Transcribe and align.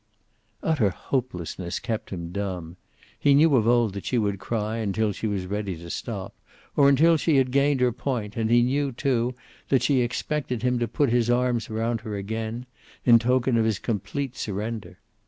Utter 0.63 0.89
hopelessness 0.89 1.77
kept 1.77 2.09
him 2.09 2.31
dumb. 2.31 2.75
He 3.19 3.35
knew 3.35 3.55
of 3.55 3.67
old 3.67 3.93
that 3.93 4.05
she 4.05 4.17
would 4.17 4.39
cry 4.39 4.77
until 4.77 5.11
she 5.11 5.27
was 5.27 5.45
ready 5.45 5.75
to 5.77 5.91
stop, 5.91 6.33
or 6.75 6.89
until 6.89 7.17
she 7.17 7.37
had 7.37 7.51
gained 7.51 7.81
her 7.81 7.91
point. 7.91 8.35
And 8.35 8.49
he 8.49 8.63
knew, 8.63 8.91
too, 8.93 9.35
that 9.69 9.83
she 9.83 10.01
expected 10.01 10.63
him 10.63 10.79
to 10.79 10.87
put 10.87 11.11
his 11.11 11.29
arms 11.29 11.69
around 11.69 12.01
her 12.01 12.15
again, 12.15 12.65
in 13.05 13.19
token 13.19 13.57
of 13.57 13.65
his 13.65 13.77
complete 13.77 14.35
surrender. 14.35 14.97